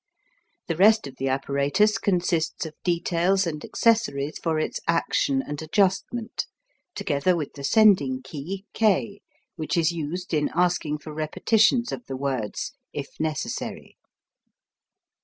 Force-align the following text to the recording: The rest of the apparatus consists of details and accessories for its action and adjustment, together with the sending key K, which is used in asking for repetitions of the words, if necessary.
The 0.67 0.75
rest 0.75 1.05
of 1.05 1.17
the 1.17 1.27
apparatus 1.27 1.99
consists 1.99 2.65
of 2.65 2.73
details 2.83 3.45
and 3.45 3.63
accessories 3.63 4.39
for 4.39 4.57
its 4.57 4.79
action 4.87 5.43
and 5.45 5.61
adjustment, 5.61 6.47
together 6.95 7.35
with 7.35 7.53
the 7.53 7.63
sending 7.63 8.23
key 8.23 8.65
K, 8.73 9.21
which 9.57 9.77
is 9.77 9.91
used 9.91 10.33
in 10.33 10.49
asking 10.55 10.97
for 10.97 11.13
repetitions 11.13 11.91
of 11.91 12.03
the 12.07 12.17
words, 12.17 12.71
if 12.91 13.09
necessary. 13.19 13.95